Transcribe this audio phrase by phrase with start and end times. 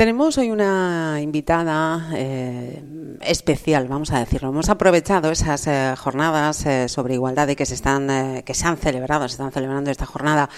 [0.00, 2.82] Tenemos hoy una invitada eh,
[3.20, 4.48] especial, vamos a decirlo.
[4.48, 9.28] Hemos aprovechado esas eh, jornadas eh, sobre igualdad que se están, que se han celebrado,
[9.28, 10.48] se están celebrando esta jornada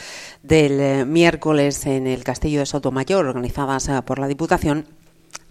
[0.45, 4.87] del miércoles en el Castillo de Sotomayor, organizadas por la Diputación.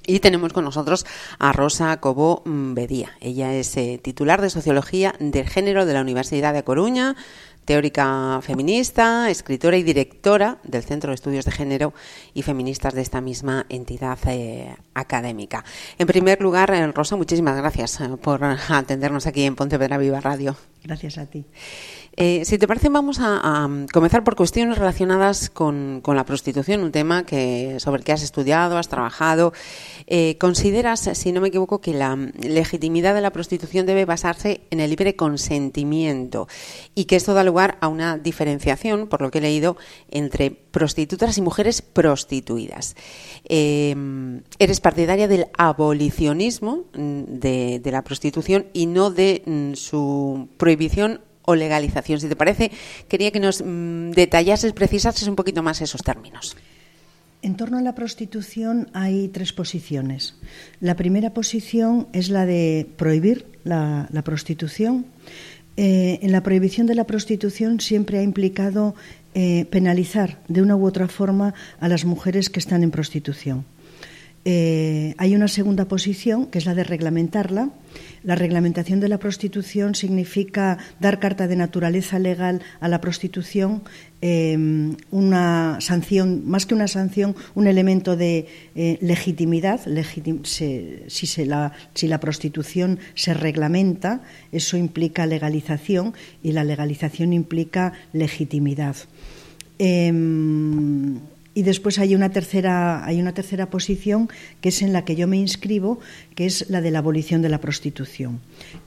[0.08, 1.06] Y tenemos con nosotros
[1.38, 3.12] a Rosa Cobó Bedía.
[3.20, 7.18] Ella es titular de Sociología del Género de la Universidad de Coruña,
[7.66, 11.94] teórica feminista, escritora y directora del Centro de Estudios de Género
[12.34, 15.64] y Feministas de esta misma entidad eh, académica.
[15.98, 20.56] En primer lugar, eh, Rosa, muchísimas gracias eh, por atendernos aquí en Pontevedra Viva Radio.
[20.84, 21.46] Gracias a ti.
[22.18, 27.26] Eh, si te parece, vamos a, comenzar por cuestiones relacionadas con, la prostitución, un tema
[27.26, 29.54] que sobre el que has estudiado, has trabajado.
[30.08, 34.82] Eh, ¿Consideras, si no me equivoco, que la legitimidad de la prostitución debe basarse en
[34.82, 36.48] el libre consentimiento
[36.96, 39.78] y que esto da lugar a una diferenciación, por lo que he leído,
[40.10, 42.96] entre prostitutas y mujeres prostituidas?
[43.46, 43.96] Eh,
[44.60, 51.22] ¿Eres partidaria del abolicionismo mm, de, la prostitución y no de mm, su prohibición
[51.56, 52.20] legalización.
[52.20, 52.72] Si te parece,
[53.08, 56.56] quería que nos mm, detallases, precisases un poquito más esos términos.
[57.42, 60.36] En torno a la prostitución hay tres posiciones.
[60.80, 65.08] La primera posición es la de prohibir la, prostitución.
[65.76, 68.94] Eh, en la prohibición de la prostitución siempre ha implicado
[69.34, 73.66] eh, penalizar de una u otra forma a las mujeres que están en prostitución.
[74.44, 77.70] Eh, hay una segunda posición, que es la de reglamentarla.
[78.24, 83.84] La reglamentación de la prostitución significa dar carta de naturaleza legal a la prostitución,
[84.22, 89.82] em, una sanción, más que una sanción, un elemento de eh, legitimidad.
[90.46, 98.96] si, la, si la prostitución se reglamenta, eso implica legalización y la legalización implica legitimidad.
[101.54, 104.30] Y después hay una tercera hay una tercera posición
[104.62, 106.00] que es en la que yo me inscribo,
[106.34, 108.40] que es la de la abolición de la prostitución.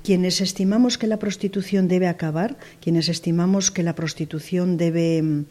[0.03, 5.45] Quienes estimamos que la prostitución debe acabar, quienes estimamos que la prostitución debe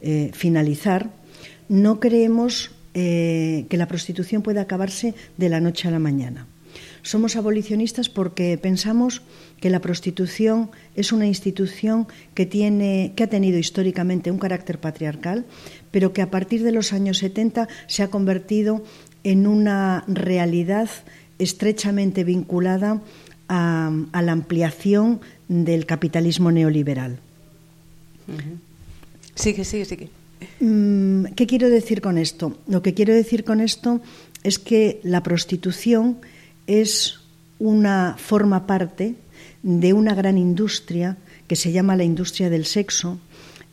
[0.00, 1.10] eh, finalizar,
[1.68, 6.46] no creemos eh, que la prostitución pueda acabarse de la noche a la mañana.
[7.02, 9.22] Somos abolicionistas porque pensamos
[9.60, 15.44] que la prostitución es una institución que, tiene, que ha tenido históricamente un carácter patriarcal,
[15.90, 18.84] pero que a partir de los años 70 se ha convertido
[19.24, 20.88] en una realidad
[21.38, 23.00] estrechamente vinculada
[23.48, 23.90] a,
[24.22, 27.18] la ampliación del capitalismo neoliberal.
[29.34, 30.08] Sigue, sigue, sigue.
[30.60, 32.56] Mm, ¿Qué quiero decir con esto?
[32.68, 34.00] Lo que quiero decir con esto
[34.42, 36.18] es que la prostitución
[36.70, 37.18] es
[37.58, 39.16] una forma parte
[39.64, 43.18] de una gran industria que se llama la industria del sexo,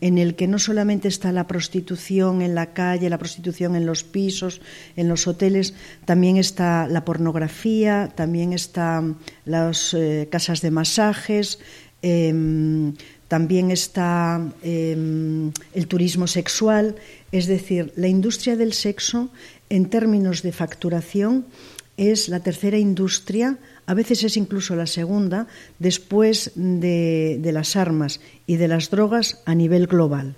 [0.02, 4.04] en el que no solamente está la prostitución en la calle, la prostitución en los
[4.04, 4.62] pisos,
[4.96, 5.76] en los hoteles,
[6.06, 11.60] también está la pornografía, también están las eh, casas de masajes,
[12.02, 12.94] em,
[13.28, 16.96] también está em, el turismo sexual,
[17.32, 19.30] es decir, la industria del sexo
[19.70, 21.46] en términos de facturación
[21.98, 25.48] es la tercera industria, a veces es incluso la segunda,
[25.80, 30.36] después de, las armas y de las drogas a nivel global,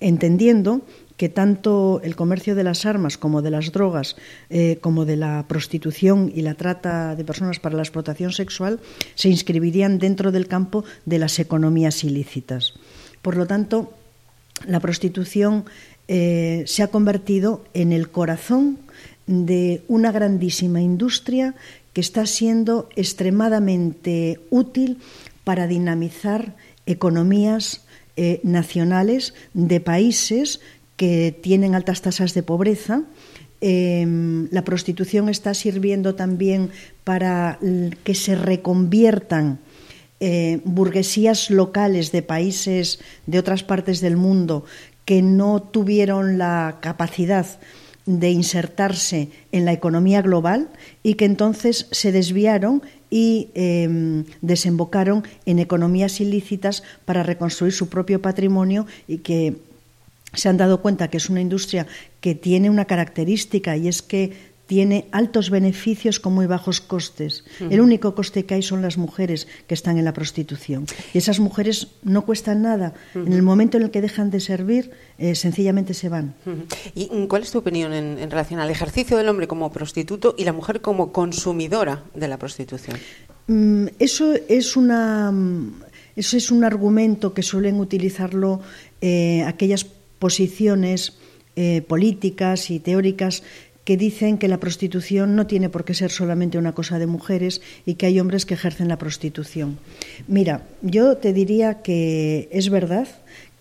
[0.00, 0.82] entendiendo
[1.16, 4.16] que tanto el comercio de las armas como de las drogas,
[4.48, 8.80] eh, como de la prostitución y la trata de personas para la explotación sexual,
[9.14, 12.72] se inscribirían dentro del campo de las economías ilícitas.
[13.20, 13.92] Por lo tanto,
[14.66, 15.66] la prostitución
[16.08, 18.78] eh, se ha convertido en el corazón
[19.30, 21.54] de una grandísima industria
[21.92, 24.98] que está siendo extremadamente útil
[25.44, 27.86] para dinamizar economías
[28.16, 30.60] eh, nacionales de países
[30.96, 33.04] que tienen altas tasas de pobreza.
[33.60, 36.70] Em, la prostitución está sirviendo también
[37.04, 37.58] para
[38.02, 39.60] que se reconviertan
[40.18, 44.64] eh, burguesías locales de países de otras partes del mundo
[45.04, 47.46] que no tuvieron la capacidad
[48.18, 50.68] de insertarse en la economía global
[51.02, 58.22] y que entonces se desviaron y em, desembocaron en economías ilícitas para reconstruir su propio
[58.22, 59.56] patrimonio y que
[60.32, 61.86] se han dado cuenta que es una industria
[62.20, 67.42] que tiene una característica y es que tiene altos beneficios con muy bajos costes.
[67.58, 70.86] El único coste que hay son las mujeres que están en la prostitución.
[71.12, 72.94] Y esas mujeres no cuestan nada.
[73.16, 76.36] En el momento en el que dejan de servir, eh, sencillamente se van.
[76.94, 80.52] ¿Y cuál es tu opinión en, relación al ejercicio del hombre como prostituto y la
[80.52, 82.96] mujer como consumidora de la prostitución?
[83.48, 85.34] Mm, eso es una.
[86.14, 88.60] Eso es un argumento que suelen utilizarlo
[89.00, 89.84] eh, aquellas
[90.20, 91.18] posiciones
[91.56, 93.42] eh, políticas y teóricas
[93.90, 97.60] que dicen que la prostitución no tiene por qué ser solamente una cosa de mujeres
[97.84, 99.80] y que hay hombres que ejercen la prostitución.
[100.28, 103.08] Mira, yo te diría que es verdad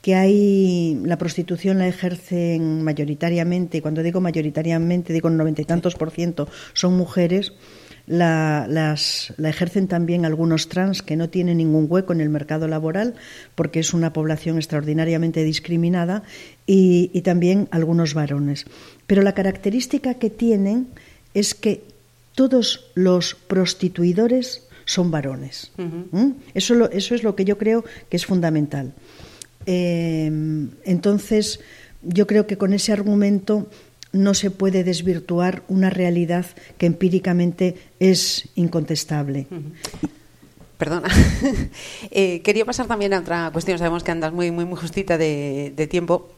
[0.04, 5.66] que hay la prostitución la ejercen mayoritariamente, y cuando digo mayoritariamente digo un noventa y
[5.66, 7.54] tantos por ciento son mujeres,
[8.10, 12.68] la, las, la ejercen también algunos trans que no tienen ningún hueco en el mercado
[12.68, 13.14] laboral
[13.54, 16.24] porque es una población extraordinariamente discriminada
[16.66, 18.66] y, y también algunos varones.
[19.06, 20.88] Pero la característica que tienen
[21.36, 21.84] es que
[22.34, 25.72] todos los prostituidores son varones.
[25.78, 26.06] Uh -huh.
[26.12, 26.34] ¿Mm?
[26.56, 28.92] eso, lo, eso es lo que yo creo que es fundamental.
[29.68, 30.32] Eh,
[30.84, 31.60] entonces,
[32.02, 33.68] yo creo que con ese argumento
[34.12, 36.46] no se puede desvirtuar una realidad
[36.78, 39.48] que empíricamente es incontestable.
[40.78, 41.10] Perdona.
[42.12, 43.78] eh, quería pasar también a otra cuestión.
[43.78, 46.30] Sabemos que andas muy, muy, muy justita de tiempo.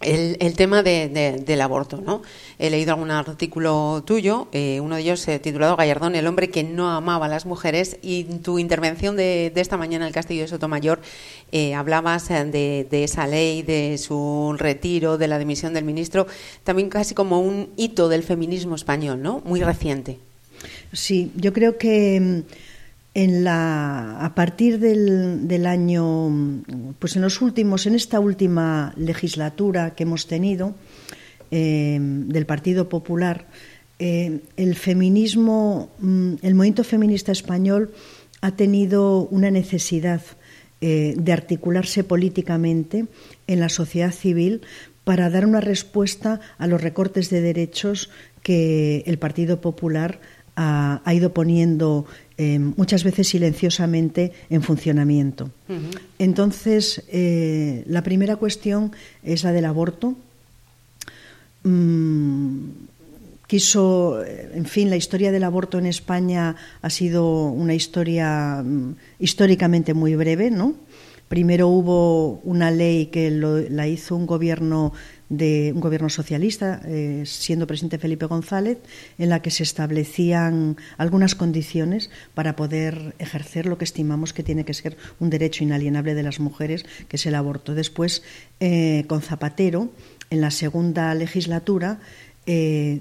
[0.00, 2.22] El, tema de, de, del aborto, ¿no?
[2.60, 6.62] He leído algún artículo tuyo, eh, uno de ellos eh, titulado Gallardón, el hombre que
[6.62, 10.48] no amaba a las mujeres, y tu intervención de, esta mañana en el Castillo de
[10.48, 11.00] Sotomayor
[11.50, 16.28] eh, hablabas de, de, esa ley, de su retiro, de la dimisión del ministro,
[16.62, 19.42] también casi como un hito del feminismo español, ¿no?
[19.44, 20.18] Muy reciente.
[20.92, 22.44] Sí, yo creo que
[23.18, 26.62] en la, a partir del, año,
[27.00, 30.76] pues en los últimos, en esta última legislatura que hemos tenido
[31.50, 33.48] eh, del Partido Popular,
[33.98, 37.90] eh, el feminismo, mm, el movimiento feminista español
[38.40, 40.22] ha tenido una necesidad
[40.80, 43.06] eh, de articularse políticamente
[43.48, 44.60] en la sociedad civil
[45.02, 48.10] para dar una respuesta a los recortes de derechos
[48.44, 50.20] que el Partido Popular
[50.58, 52.04] ha, ha ido poniendo
[52.36, 55.50] eh, muchas veces silenciosamente en funcionamiento.
[55.68, 56.00] Uh -huh.
[56.18, 58.90] Entonces, eh, la primera cuestión
[59.22, 60.16] es la del aborto.
[61.62, 62.70] Mm,
[63.46, 69.94] quiso, en fin, la historia del aborto en España ha sido una historia mm, históricamente
[69.94, 70.74] muy breve, ¿no?
[71.28, 74.92] Primero hubo una ley que lo, la hizo un gobierno
[75.28, 78.78] de un gobierno socialista, eh, siendo presidente Felipe González,
[79.18, 84.64] en la que se establecían algunas condiciones para poder ejercer lo que estimamos que tiene
[84.64, 87.74] que ser un derecho inalienable de las mujeres, que es el aborto.
[87.74, 88.22] Después,
[88.60, 89.90] eh, con Zapatero,
[90.30, 92.00] en la segunda legislatura,
[92.46, 93.00] eh,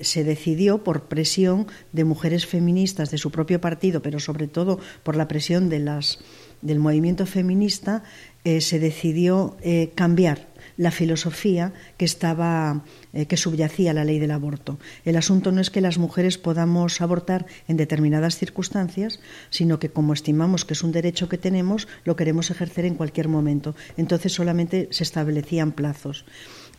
[0.00, 5.14] se decidió por presión de mujeres feministas de su propio partido, pero sobre todo por
[5.14, 6.20] la presión de las,
[6.62, 8.02] del movimiento feminista,
[8.44, 9.58] se decidió
[9.94, 14.78] cambiar la filosofía que estaba eh, que subyacía a la ley del aborto.
[15.04, 19.20] El asunto no es que las mujeres podamos abortar en determinadas circunstancias,
[19.50, 23.28] sino que como estimamos que es un derecho que tenemos, lo queremos ejercer en cualquier
[23.28, 23.74] momento.
[23.98, 26.24] Entonces solamente se establecían plazos.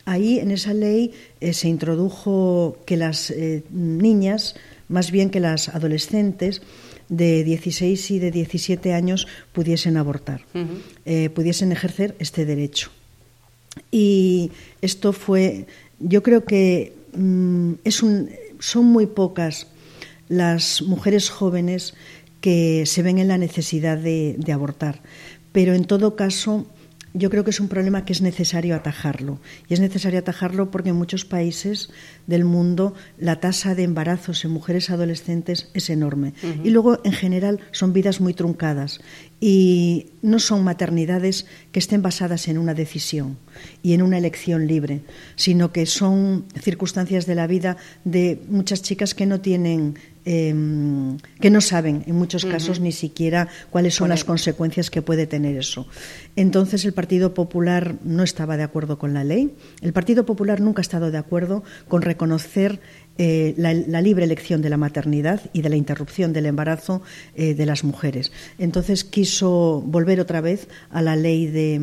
[0.06, 4.56] Ahí en esa ley eh, se introdujo que las eh, niñas,
[4.88, 6.62] más bien que las adolescentes,
[7.10, 10.82] de 16 y de 17 años pudiesen abortar, uh -huh.
[11.06, 12.92] eh, pudiesen ejercer este derecho.
[13.92, 14.52] Y
[14.82, 15.68] esto fue,
[16.00, 18.30] yo creo que mmm, es un,
[18.60, 19.68] son muy pocas
[20.28, 21.94] las mujeres jóvenes
[22.42, 25.02] que se ven en la necesidad de abortar,
[25.52, 26.68] pero en todo caso
[27.20, 29.40] yo creo que es un problema que es necesario atajarlo.
[29.68, 31.90] Y es necesario atajarlo porque en muchos países
[32.28, 36.34] del mundo la tasa de embarazos en mujeres adolescentes es enorme.
[36.42, 36.66] Uh -huh.
[36.66, 39.02] Y luego, en general, son vidas muy truncadas
[39.42, 43.38] y no son maternidades que estén basadas en una decisión
[43.84, 45.02] y en una elección libre,
[45.36, 49.96] sino que son circunstancias de la vida de muchas chicas que no tienen
[50.32, 50.54] eh,
[51.42, 52.84] que no saben en muchos casos uh -huh.
[52.86, 55.88] ni siquiera cuáles son las consecuencias que puede tener eso.
[56.36, 59.56] Entonces el Partido Popular no estaba de acuerdo con la ley.
[59.82, 62.80] El Partido Popular nunca ha estado de acuerdo con reconocer
[63.18, 67.02] eh, la, la, libre elección de la maternidad y de la interrupción del embarazo
[67.36, 68.32] eh, de las mujeres.
[68.60, 71.82] Entonces quiso volver otra vez a la ley de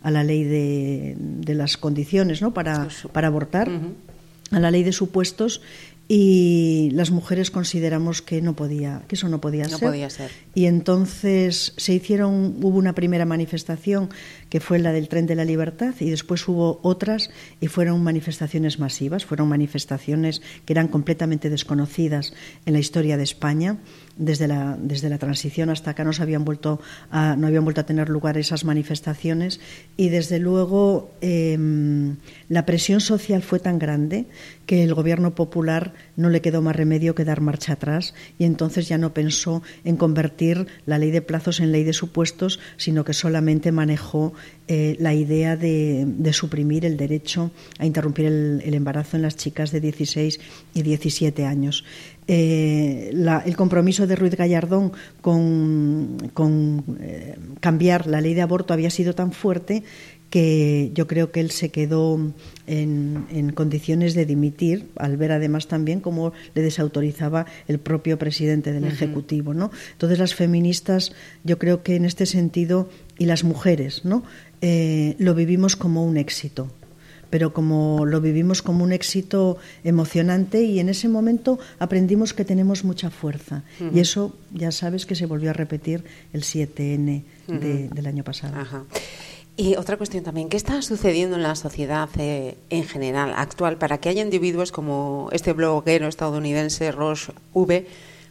[0.00, 2.54] a la ley de, de las condiciones ¿no?
[2.54, 4.56] para, para abortar, uh -huh.
[4.56, 5.60] a la ley de supuestos
[6.06, 9.88] y las mujeres consideramos que no podía que eso no podía, no ser.
[9.88, 14.10] podía ser y entonces se hicieron hubo una primera manifestación
[14.50, 17.30] que fue la del tren de la libertad y después hubo otras
[17.60, 22.34] y fueron manifestaciones masivas fueron manifestaciones que eran completamente desconocidas
[22.66, 23.78] en la historia de España
[24.16, 26.80] desde la, desde la transición hasta acá no, se habían vuelto
[27.10, 29.60] a, no habían vuelto a tener lugar esas manifestaciones
[29.96, 32.16] y desde luego em,
[32.48, 34.26] la presión social fue tan grande
[34.66, 38.88] que el gobierno popular no le quedó más remedio que dar marcha atrás y entonces
[38.88, 43.12] ya no pensó en convertir la ley de plazos en ley de supuestos, sino que
[43.12, 44.32] solamente manejó
[44.66, 49.80] eh, la idea de, suprimir el derecho a interrumpir el, embarazo en las chicas de
[49.80, 50.40] 16
[50.72, 51.84] y 17 años.
[52.26, 56.16] Eh, el compromiso de Ruiz Gallardón con,
[57.00, 59.82] eh, cambiar la ley de aborto había sido tan fuerte
[60.30, 62.18] que yo creo que él se quedó
[62.66, 68.84] en, condiciones de dimitir, al ver además también cómo le desautorizaba el propio presidente del
[68.84, 69.54] Ejecutivo.
[69.54, 69.70] ¿no?
[69.92, 71.12] Entonces las feministas,
[71.44, 74.24] yo creo que en este sentido, y las mujeres, ¿no?
[74.60, 76.68] Eh, lo vivimos como un éxito
[77.34, 82.84] pero como lo vivimos como un éxito emocionante y en ese momento aprendimos que tenemos
[82.84, 83.64] mucha fuerza.
[83.92, 88.54] Y eso ya sabes que se volvió a repetir el 7N del año pasado.
[89.56, 93.98] Y otra cuestión también, ¿qué está sucediendo en la sociedad eh, en general, actual, para
[93.98, 97.84] que haya individuos como este bloguero estadounidense Ross V,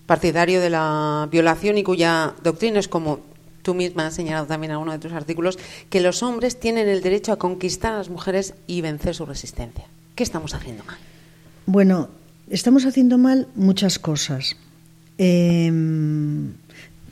[0.06, 3.20] partidario de la violación y cuya doctrina es como
[3.64, 5.58] tú misma has señalado también en uno de tus artículos,
[5.90, 9.86] que los hombres tienen el derecho a conquistar a las mujeres y vencer su resistencia?
[10.14, 10.98] ¿Qué estamos haciendo mal?
[11.66, 12.10] Bueno,
[12.50, 14.56] estamos haciendo mal muchas cosas.
[15.18, 16.54] Em,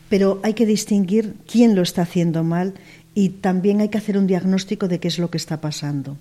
[0.10, 2.74] pero hay que distinguir quién lo está haciendo mal
[3.16, 6.18] y también hay que hacer un diagnóstico de qué es lo que está pasando.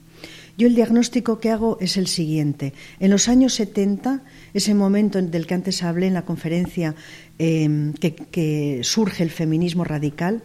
[0.61, 2.75] Yo el diagnóstico que hago es el siguiente.
[2.99, 4.21] En los años 70,
[4.52, 6.95] ese momento del que antes hablé en la conferencia
[7.38, 10.43] em, que, surge el feminismo radical,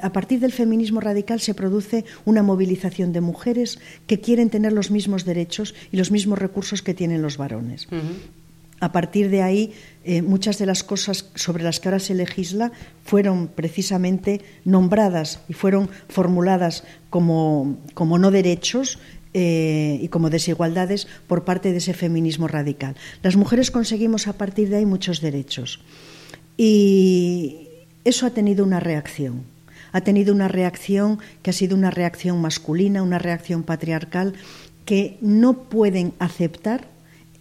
[0.00, 4.92] a partir del feminismo radical se produce una movilización de mujeres que quieren tener los
[4.92, 7.88] mismos derechos y los mismos recursos que tienen los varones
[8.82, 9.72] a partir de ahí
[10.04, 12.72] eh, muchas de las cosas sobre las que ahora se legisla
[13.04, 18.98] fueron precisamente nombradas y fueron formuladas como, no derechos
[19.34, 22.96] eh, y como desigualdades por parte de ese feminismo radical.
[23.22, 25.80] Las mujeres conseguimos a partir de ahí muchos derechos
[26.56, 27.68] y
[28.04, 29.44] eso ha tenido una reacción.
[29.92, 34.34] Ha tenido una reacción que ha sido una reacción masculina, una reacción patriarcal
[34.84, 36.91] que no pueden aceptar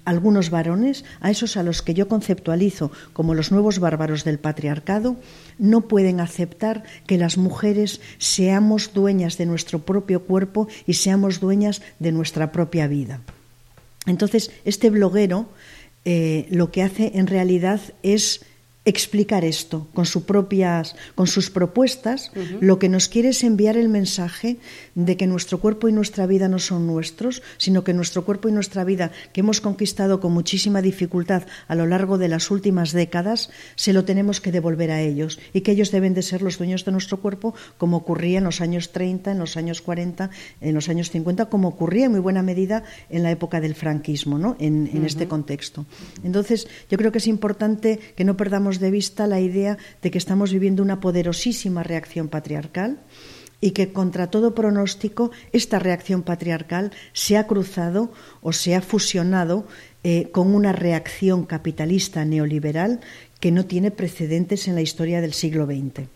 [0.05, 5.17] algunos varones, a esos a los que yo conceptualizo como los nuevos bárbaros del patriarcado,
[5.58, 11.81] no pueden aceptar que las mujeres seamos dueñas de nuestro propio cuerpo y seamos dueñas
[12.00, 13.22] de nuestra propia vida.
[14.05, 15.48] Entonces, este bloguero
[16.03, 18.41] eh, lo que hace en realidad es
[18.83, 23.89] explicar esto con, sus propias, con sus propuestas, lo que nos quiere es enviar el
[23.89, 24.57] mensaje
[24.95, 28.51] de que nuestro cuerpo y nuestra vida no son nuestros, sino que nuestro cuerpo y
[28.51, 33.51] nuestra vida, que hemos conquistado con muchísima dificultad a lo largo de las últimas décadas,
[33.75, 36.83] se lo tenemos que devolver a ellos y que ellos deben de ser los dueños
[36.83, 40.89] de nuestro cuerpo, como ocurría en los años 30, en los años 40, en los
[40.89, 44.55] años 50, como ocurría en muy buena medida en la época del franquismo, ¿no?
[44.59, 45.85] en, en este contexto.
[46.23, 50.17] Entonces, yo creo que es importante que no perdamos de vista la idea de que
[50.17, 52.99] estamos viviendo una poderosísima reacción patriarcal
[53.61, 58.11] y que contra todo pronóstico esta reacción patriarcal se ha cruzado
[58.41, 59.67] o se ha fusionado
[60.03, 63.01] eh, con una reacción capitalista neoliberal
[63.39, 66.07] que no tiene precedentes en la historia del siglo XX.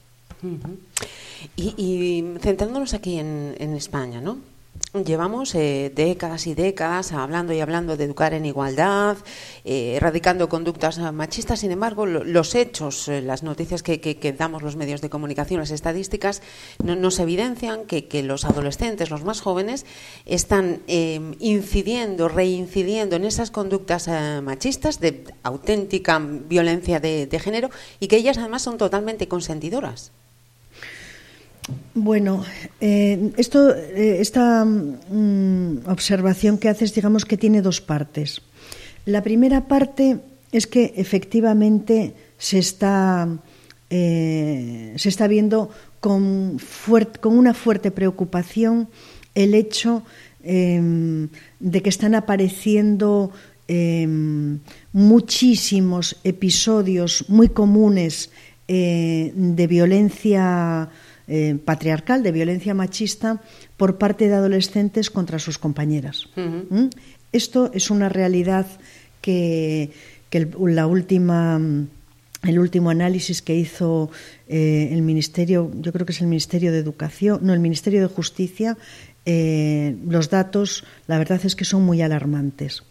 [1.55, 4.54] y, centrándonos aquí en, en España, ¿no?
[5.03, 9.17] Llevamos eh, décadas y décadas hablando y hablando de educar en igualdad,
[9.65, 11.59] eh, erradicando conductas machistas.
[11.59, 16.41] Sin embargo, los hechos, eh, las noticias que, damos los medios de comunicación, las estadísticas,
[16.81, 19.85] nos evidencian que, los adolescentes, los más jóvenes,
[20.25, 24.07] están incidiendo, reincidiendo en esas conductas
[24.41, 30.13] machistas de auténtica violencia de género y que ellas además son totalmente consentidoras.
[31.93, 32.43] Bueno,
[32.81, 38.41] eh, esto, eh, esta mm, observación que haces, digamos que tiene dos partes.
[39.05, 40.19] La primera parte
[40.51, 43.27] es que efectivamente se está,
[43.89, 45.69] eh, se está viendo
[45.99, 46.59] con,
[47.23, 48.89] una fuerte preocupación
[49.33, 50.03] el hecho
[50.43, 51.29] em,
[51.59, 53.31] de que están apareciendo
[53.67, 54.59] em,
[54.93, 58.29] muchísimos episodios muy comunes
[58.67, 60.89] de violencia
[61.27, 63.41] eh, patriarcal, de violencia machista
[63.77, 66.27] por parte de adolescentes contra sus compañeras.
[66.35, 66.87] ¿Mm?
[67.31, 68.65] Esto es una realidad
[69.21, 69.91] que,
[70.31, 71.59] el, la última
[72.43, 74.11] el último análisis que hizo
[74.47, 78.07] eh, el Ministerio, yo creo que es el Ministerio de Educación, no, el Ministerio de
[78.07, 78.77] Justicia,
[79.25, 82.83] eh, los datos, la verdad es que son muy alarmantes.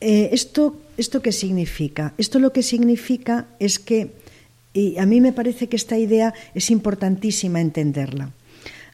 [0.00, 2.14] Eh, esto, ¿Esto qué significa?
[2.16, 4.12] Esto lo que significa es que,
[4.72, 8.30] y a mí me parece que esta idea es importantísima entenderla.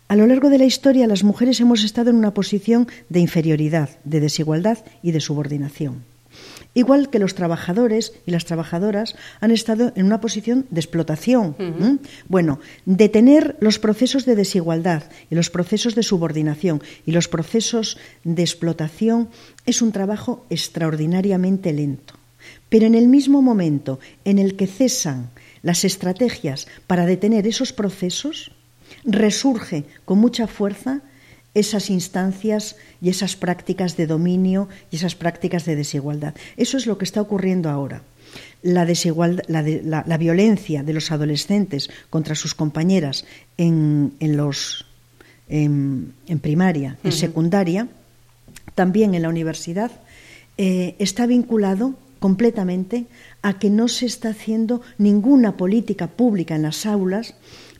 [0.09, 3.91] A lo largo de la historia, las mujeres hemos estado en una posición de inferioridad,
[4.05, 6.05] de desigualdad y de subordinación.
[6.75, 11.57] Igual que los trabajadores y las trabajadoras han estado en una posición de explotación.
[12.29, 18.43] Bueno, detener los procesos de desigualdad y los procesos de subordinación y los procesos de
[18.43, 19.31] explotación
[19.65, 22.15] es un trabajo extraordinariamente lento.
[22.69, 25.31] Pero en el mismo momento en el que cesan
[25.63, 28.53] las estrategias para detener esos procesos,
[29.05, 31.03] resurge con mucha fuerza
[31.57, 36.35] esas instancias y esas prácticas de dominio y esas prácticas de desigualdad.
[36.59, 38.03] Eso es lo que está ocurriendo ahora.
[38.63, 43.25] La, la, violencia de los adolescentes contra sus compañeras
[43.57, 44.85] en, los,
[45.49, 47.89] en, primaria, en secundaria,
[48.75, 49.93] también en la universidad,
[50.59, 53.07] eh, está vinculado completamente
[53.43, 57.35] a que no se está haciendo ninguna política pública en las aulas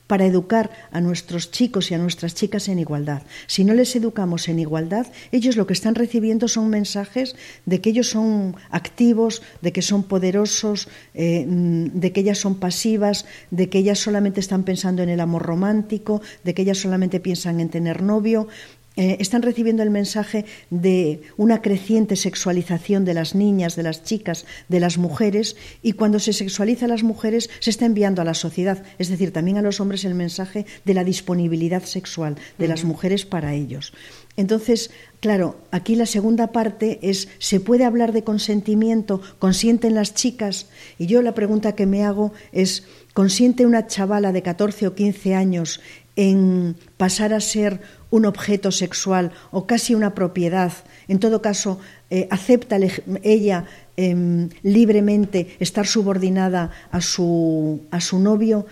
[0.07, 3.23] para educar a nuestros chicos y a nuestras chicas en igualdad.
[3.47, 7.91] Si no les educamos en igualdad, ellos lo que están recibiendo son mensajes de que
[7.91, 13.79] ellos son activos, de que son poderosos, eh, de que ellas son pasivas, de que
[13.79, 18.03] ellas solamente están pensando en el amor romántico, de que ellas solamente piensan en tener
[18.03, 18.47] novio.
[18.97, 24.47] Eh, están recibiendo el mensaje de una creciente sexualización de las niñas, de las chicas,
[24.69, 28.33] de las mujeres, y cuando se sexualiza a las mujeres se está enviando a la
[28.33, 32.85] sociedad, es decir, también a los hombres el mensaje de la disponibilidad sexual de las
[32.85, 33.93] mujeres para ellos.
[34.39, 39.21] Entonces, claro, aquí la segunda parte es, ¿se puede hablar de consentimiento?
[39.39, 40.69] ¿Consienten las chicas?
[40.99, 42.85] Y yo la pregunta que me hago es,
[43.15, 45.81] ¿consiente una chavala de 14 o 15 años
[46.17, 47.81] en pasar a ser
[48.11, 50.73] un objeto sexual o casi una propiedad.
[51.09, 51.79] En todo caso,
[52.11, 52.79] eh, acepta
[53.23, 53.65] ella
[53.97, 58.67] em, libremente estar subordinada a su, a su novio.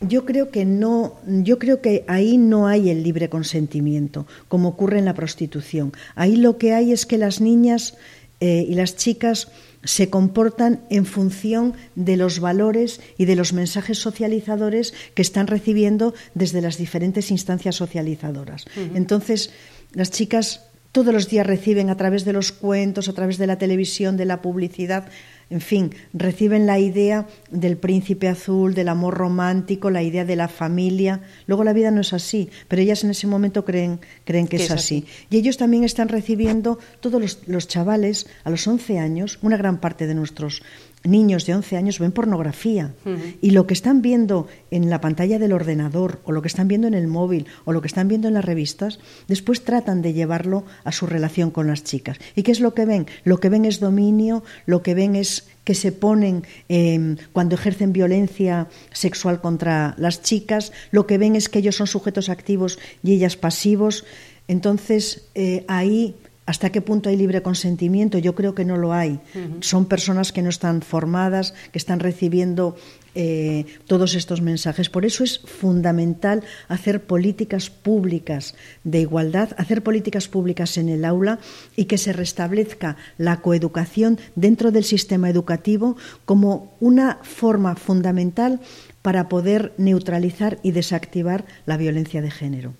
[0.00, 4.98] Yo creo que no, yo creo que ahí no hay el libre consentimiento, como ocurre
[4.98, 5.92] en la prostitución.
[6.14, 7.96] Ahí lo que hay es que las niñas
[8.40, 9.48] eh, y las chicas
[9.84, 16.14] se comportan en función de los valores y de los mensajes socializadores que están recibiendo
[16.34, 18.66] desde las diferentes instancias socializadoras.
[18.94, 19.50] Entonces,
[19.92, 23.58] las chicas todos los días reciben a través de los cuentos, a través de la
[23.58, 25.08] televisión, de la publicidad,
[25.50, 30.46] en fin, reciben la idea del príncipe azul, del amor romántico, la idea de la
[30.46, 31.22] familia.
[31.48, 34.70] Luego la vida no es así, pero ellas en ese momento creen, creen que, es,
[34.70, 35.06] así.
[35.28, 39.80] Y ellos también están recibiendo, todos los, los chavales, a los 11 años, una gran
[39.80, 40.62] parte de nuestros
[41.04, 42.92] niños de 11 años ven pornografía
[43.40, 46.86] y lo que están viendo en la pantalla del ordenador o lo que están viendo
[46.88, 50.64] en el móvil o lo que están viendo en las revistas, después tratan de llevarlo
[50.84, 52.18] a su relación con las chicas.
[52.36, 53.06] ¿Y qué es lo que ven?
[53.24, 57.92] Lo que ven es dominio, lo que ven es que se ponen em, cuando ejercen
[57.92, 63.12] violencia sexual contra las chicas, lo que ven es que ellos son sujetos activos y
[63.12, 64.04] ellas pasivos.
[64.48, 66.16] Entonces, eh, ahí
[66.50, 68.18] ¿Hasta qué punto hay libre consentimiento?
[68.18, 69.20] Yo creo que no lo hay.
[69.60, 72.74] Son personas que no están formadas, que están recibiendo
[73.14, 74.90] eh, todos estos mensajes.
[74.90, 81.38] Por eso es fundamental hacer políticas públicas de igualdad, hacer políticas públicas en el aula
[81.76, 88.58] y que se restablezca la coeducación dentro del sistema educativo como una forma fundamental
[89.02, 92.74] para poder neutralizar y desactivar la violencia de género.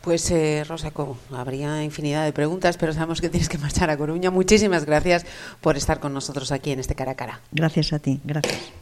[0.00, 4.30] Pues eh, Rosaco, habría infinidad de preguntas, pero sabemos que tienes que marchar a Coruña.
[4.30, 5.24] Muchísimas gracias
[5.60, 7.40] por estar con nosotros aquí en este cara a cara.
[7.52, 8.81] Gracias a ti, gracias.